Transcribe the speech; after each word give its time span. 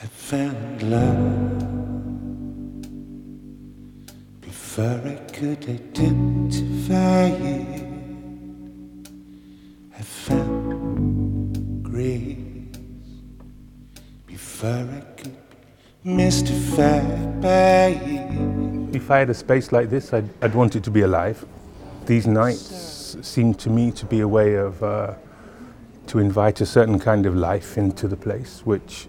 I 0.00 0.06
found 0.06 0.82
love 0.84 1.58
before 4.40 5.00
I 5.04 5.16
could 5.32 5.68
identify 5.68 7.24
it. 7.24 7.82
I 9.98 10.02
found 10.02 11.82
grace 11.82 12.36
before 14.24 14.70
I 14.70 15.00
could 15.16 15.36
be 16.04 16.10
mystified 16.14 17.42
by 17.42 17.98
it. 18.00 18.94
If 18.94 19.10
I 19.10 19.18
had 19.18 19.30
a 19.30 19.34
space 19.34 19.72
like 19.72 19.90
this, 19.90 20.12
I'd, 20.12 20.30
I'd 20.40 20.54
want 20.54 20.76
it 20.76 20.84
to 20.84 20.92
be 20.92 21.00
alive. 21.00 21.44
These 22.06 22.28
nights 22.28 23.16
seem 23.22 23.52
to 23.54 23.68
me 23.68 23.90
to 23.90 24.06
be 24.06 24.20
a 24.20 24.28
way 24.28 24.54
of 24.54 24.80
uh, 24.80 25.14
to 26.06 26.20
invite 26.20 26.60
a 26.60 26.66
certain 26.66 27.00
kind 27.00 27.26
of 27.26 27.34
life 27.34 27.76
into 27.76 28.06
the 28.06 28.16
place, 28.16 28.64
which 28.64 29.08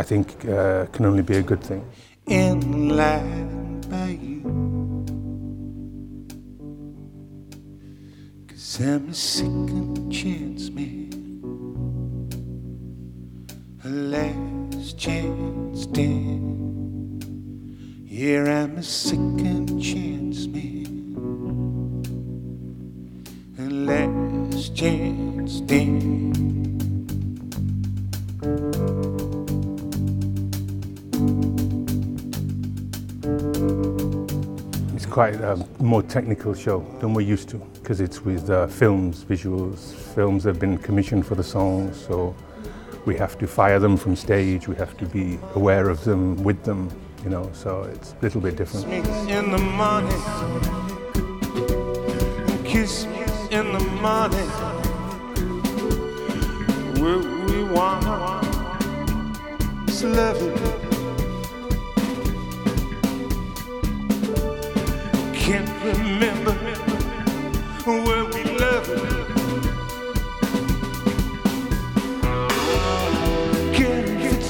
I 0.00 0.02
think 0.02 0.46
uh, 0.48 0.86
can 0.94 1.04
only 1.04 1.22
be 1.22 1.36
a 1.36 1.42
good 1.42 1.62
thing. 1.62 1.84
in 2.26 2.96
line 2.96 3.82
by 3.90 4.08
you. 4.28 4.42
Cause 8.48 8.80
I'm 8.80 9.10
a 9.10 9.14
second 9.14 10.10
chance 10.10 10.70
man, 10.70 11.10
a 13.84 13.88
last 13.90 14.98
chance 14.98 15.82
stand. 15.82 17.24
Yeah, 18.06 18.62
I'm 18.62 18.78
a 18.78 18.82
second 18.82 19.80
chance 19.80 20.46
man, 20.46 21.22
a 23.58 23.68
last 23.90 24.76
chance 24.76 25.58
stand. 25.58 26.29
Quite 35.10 35.34
a 35.34 35.56
more 35.80 36.02
technical 36.02 36.54
show 36.54 36.80
than 37.00 37.12
we're 37.12 37.26
used 37.26 37.48
to 37.48 37.58
because 37.74 38.00
it's 38.00 38.24
with 38.24 38.48
uh, 38.48 38.66
films, 38.68 39.24
visuals, 39.24 39.92
films 40.14 40.44
have 40.44 40.58
been 40.60 40.78
commissioned 40.78 41.26
for 41.26 41.34
the 41.34 41.42
songs. 41.42 42.00
So 42.06 42.34
we 43.04 43.16
have 43.16 43.36
to 43.38 43.46
fire 43.46 43.78
them 43.78 43.96
from 43.96 44.14
stage. 44.14 44.68
We 44.68 44.76
have 44.76 44.96
to 44.98 45.06
be 45.06 45.38
aware 45.54 45.88
of 45.88 46.04
them, 46.04 46.42
with 46.44 46.62
them, 46.62 46.90
you 47.24 47.30
know. 47.30 47.50
So 47.52 47.82
it's 47.82 48.12
a 48.12 48.22
little 48.22 48.40
bit 48.40 48.56
different. 48.56 48.86
in 49.28 49.50
the 49.50 49.58
morning. 49.58 50.22
Kiss 52.64 53.06
me 53.06 53.22
in 53.50 53.72
the 53.72 53.80
morning. 54.00 54.50
We 57.46 57.64
want. 57.64 58.40
Can't 65.50 65.82
remember 65.82 66.52
where 67.84 68.24
we 68.24 68.44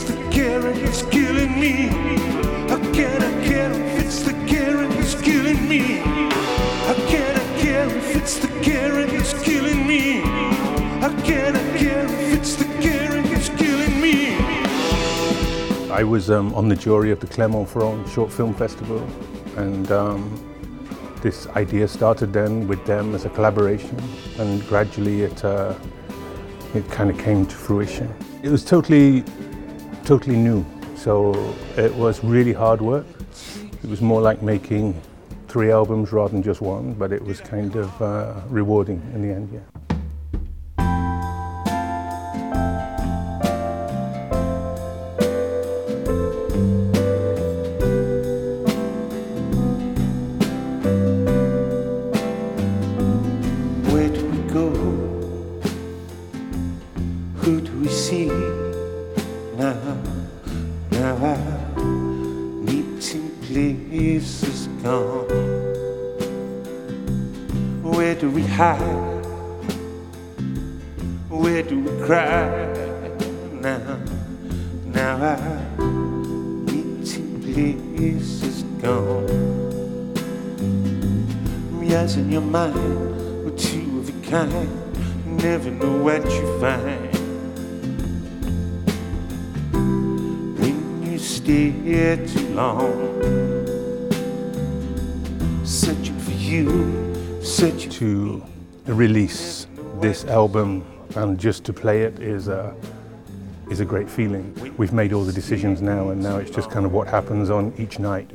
the 0.05 0.15
it's 0.85 1.01
killing 1.05 1.59
me. 1.59 1.89
I 2.69 2.79
can't, 2.93 3.23
I 3.25 3.33
fix 3.97 4.19
the 4.19 4.35
it's 4.99 5.15
killing 5.23 5.67
me. 5.67 6.03
I 6.03 6.95
can't, 7.09 7.39
I 7.39 7.99
fix 8.13 8.35
the 8.37 8.49
it's 9.15 9.33
killing 9.43 9.87
me. 9.87 10.21
I 10.21 11.19
can't, 11.25 11.57
I 11.57 11.79
fix 12.31 12.57
the 12.57 12.67
it's 13.33 13.49
killing 13.49 14.01
me. 14.03 14.37
I 15.91 16.05
was 16.05 16.29
um, 16.31 16.55
on 16.55 16.69
the 16.69 16.77
jury 16.77 17.11
of 17.11 17.21
the 17.21 17.27
Clermont-Ferrand 17.27 18.07
Short 18.07 18.31
Film 18.31 18.53
Festival, 18.53 19.03
and 19.57 19.91
um, 19.91 20.50
this 21.23 21.47
idea 21.49 21.87
started 21.89 22.33
then 22.33 22.67
with 22.67 22.85
them 22.87 23.15
as 23.15 23.25
a 23.25 23.31
collaboration, 23.31 23.97
and 24.39 24.67
gradually 24.69 25.23
it 25.23 25.45
uh, 25.45 25.75
it 26.75 26.89
kind 26.91 27.11
of 27.11 27.19
came 27.19 27.47
to 27.47 27.57
fruition. 27.57 28.13
It 28.43 28.51
was 28.51 28.65
totally, 28.65 29.25
totally 30.05 30.37
new, 30.37 30.65
so 30.97 31.35
it 31.77 31.95
was 31.95 32.23
really 32.23 32.53
hard 32.53 32.81
work. 32.81 33.07
It 33.83 33.89
was 33.89 34.01
more 34.01 34.21
like 34.21 34.43
making 34.43 35.01
three 35.49 35.71
albums 35.73 36.13
rather 36.13 36.33
than 36.33 36.43
just 36.43 36.61
one, 36.61 36.95
but 36.95 37.13
it 37.13 37.23
was 37.23 37.41
kind 37.41 37.75
of 37.77 38.03
uh, 38.03 38.35
rewarding 38.49 39.03
in 39.15 39.23
the 39.23 39.35
end. 39.35 39.51
Yeah. 39.53 39.80
Place 63.51 64.45
is 64.45 64.69
gone. 64.81 65.27
Where 67.83 68.15
do 68.15 68.31
we 68.31 68.45
hide? 68.47 69.25
Where 71.29 71.65
do 71.65 71.81
we 71.81 72.07
cry 72.07 72.47
now? 73.61 73.99
Now 74.85 75.17
our 75.33 75.87
meeting 76.63 77.43
place 77.43 78.43
is 78.45 78.63
gone. 78.81 79.27
Yes, 81.83 82.15
in 82.15 82.31
your 82.31 82.43
mind, 82.43 83.45
we're 83.45 83.59
two 83.59 83.99
of 83.99 84.09
a 84.11 84.31
kind. 84.31 84.71
Never 85.43 85.73
know 85.73 85.97
what 85.99 86.25
you 86.25 86.61
find. 86.61 87.10
Stay 91.31 91.71
here 91.71 92.17
too 92.27 92.49
long, 92.55 92.91
searching 95.65 96.19
for 96.19 96.33
you, 96.33 97.15
searching 97.43 97.91
to 97.91 98.43
release 98.87 99.69
this 100.01 100.25
album 100.25 100.85
and 101.15 101.39
just 101.39 101.65
to 101.65 101.73
play 101.73 102.03
it 102.03 102.19
is 102.19 102.49
a, 102.49 102.75
is 103.71 103.79
a 103.79 103.85
great 103.85 104.11
feeling. 104.11 104.75
We've 104.77 104.93
made 104.93 105.13
all 105.13 105.23
the 105.23 105.33
decisions 105.33 105.81
now, 105.81 106.11
and 106.11 106.21
now 106.21 106.39
it's 106.39 106.51
just 106.51 106.69
kind 106.71 106.85
of 106.85 106.93
what 106.93 107.07
happens 107.07 107.49
on 107.49 107.73
each 107.79 107.99
night. 108.01 108.31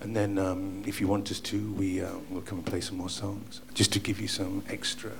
And 0.00 0.14
then, 0.14 0.38
um, 0.38 0.82
if 0.86 1.00
you 1.00 1.06
want 1.06 1.30
us 1.30 1.40
to, 1.40 1.72
we 1.74 2.02
uh, 2.02 2.08
will 2.30 2.42
come 2.42 2.58
and 2.58 2.66
play 2.66 2.80
some 2.80 2.96
more 2.96 3.10
songs, 3.10 3.62
just 3.74 3.92
to 3.92 4.00
give 4.00 4.20
you 4.20 4.28
some 4.28 4.64
extra. 4.68 5.12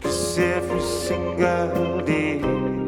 Cause 0.00 0.38
every 0.38 0.80
single 0.80 2.00
day 2.04 2.81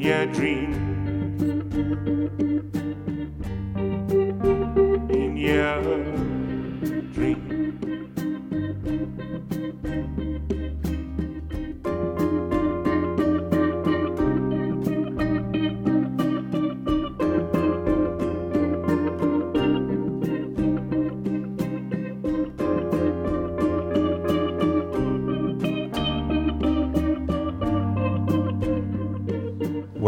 your 0.00 0.26
dream 0.26 0.88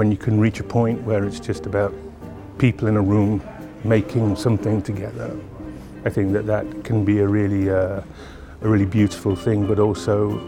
When 0.00 0.11
you 0.11 0.17
can 0.17 0.41
reach 0.41 0.61
a 0.61 0.64
point 0.64 1.02
where 1.02 1.26
it's 1.26 1.38
just 1.38 1.67
about 1.67 1.93
people 2.56 2.88
in 2.88 2.97
a 2.97 3.02
room 3.02 3.43
making 3.85 4.35
something 4.35 4.81
together, 4.81 5.38
I 6.06 6.08
think 6.08 6.32
that 6.32 6.47
that 6.47 6.85
can 6.85 7.05
be 7.05 7.19
a 7.19 7.29
really, 7.29 7.69
uh, 7.69 8.00
a 8.62 8.67
really 8.67 8.87
beautiful 8.87 9.37
thing. 9.37 9.67
But 9.67 9.79
also, 9.79 10.38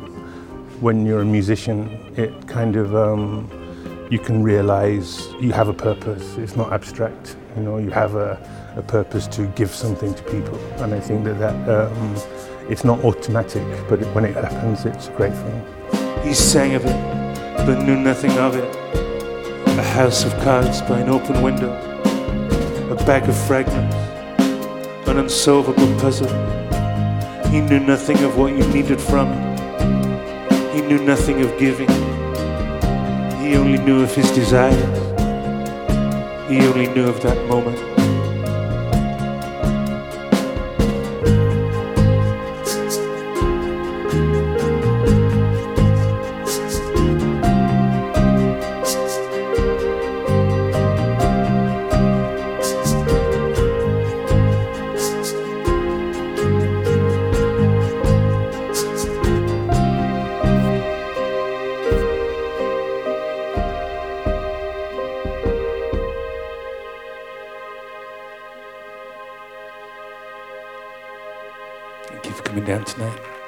when 0.81 1.05
you're 1.05 1.21
a 1.21 1.27
musician, 1.27 1.91
it 2.17 2.49
kind 2.49 2.77
of 2.77 2.97
um, 2.97 3.47
you 4.11 4.19
can 4.19 4.43
realize 4.43 5.29
you 5.39 5.53
have 5.53 5.69
a 5.69 5.75
purpose. 5.75 6.39
It's 6.39 6.57
not 6.57 6.73
abstract. 6.73 7.37
You 7.55 7.63
know, 7.63 7.77
you 7.77 7.91
have 7.91 8.15
a, 8.15 8.39
a 8.75 8.81
purpose 8.81 9.27
to 9.37 9.49
give 9.49 9.69
something 9.69 10.15
to 10.15 10.23
people. 10.23 10.59
And 10.83 10.95
I 10.95 11.01
think 11.01 11.25
that, 11.25 11.39
that 11.39 11.69
um, 11.69 12.17
it's 12.71 12.85
not 12.85 13.05
automatic, 13.05 13.67
but 13.87 14.01
when 14.15 14.25
it 14.25 14.35
happens, 14.35 14.87
it's 14.87 15.09
a 15.09 15.13
great 15.13 15.35
thing. 15.35 16.25
He 16.25 16.33
sang 16.33 16.75
of 16.75 16.87
it, 16.87 17.67
but 17.67 17.83
knew 17.83 17.97
nothing 17.97 18.31
of 18.39 18.57
it. 18.57 19.02
A 19.79 19.83
house 19.83 20.25
of 20.25 20.33
cards 20.45 20.83
by 20.83 21.01
an 21.01 21.09
open 21.09 21.41
window, 21.43 21.73
a 22.91 22.95
bag 23.07 23.29
of 23.29 23.37
fragments, 23.37 23.97
an 25.09 25.19
unsolvable 25.19 25.99
puzzle. 25.99 26.29
He 27.51 27.61
knew 27.61 27.81
nothing 27.81 28.23
of 28.25 28.37
what 28.37 28.53
you 28.53 28.67
needed 28.69 29.01
from 29.01 29.29
him. 29.33 30.75
He 30.75 30.83
knew 30.83 31.03
nothing 31.05 31.43
of 31.43 31.59
giving. 31.59 31.89
He 33.41 33.57
only 33.57 33.79
knew 33.79 34.03
of 34.03 34.15
his 34.15 34.31
desires. 34.33 34.77
He 36.51 36.61
only 36.67 36.89
knew 36.89 37.09
of 37.09 37.23
that 37.23 37.47
moment. 37.49 37.92
Thank 72.13 72.27
you 72.27 72.33
for 72.33 72.43
coming 72.43 72.65
down 72.65 72.85
tonight. 72.85 73.42